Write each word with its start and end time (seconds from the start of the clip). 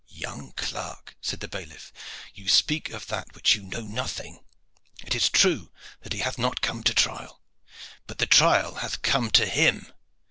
"Young 0.15 0.53
clerk," 0.53 1.15
said 1.21 1.41
the 1.41 1.47
bailiff, 1.47 1.93
"you 2.33 2.49
speak 2.49 2.89
of 2.89 3.05
that 3.05 3.29
of 3.29 3.35
which 3.35 3.53
you 3.53 3.61
know 3.61 3.81
nothing. 3.81 4.43
It 5.05 5.13
is 5.13 5.29
true 5.29 5.69
that 6.01 6.13
he 6.13 6.21
hath 6.21 6.39
not 6.39 6.61
come 6.61 6.81
to 6.85 6.93
trial, 6.95 7.39
but 8.07 8.17
the 8.17 8.25
trial 8.25 8.73
hath 8.81 9.03
come 9.03 9.29
to 9.29 9.45
him. 9.45 9.93